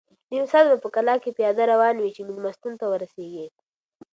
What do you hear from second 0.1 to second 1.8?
نیم ساعت به په کلا کې پیاده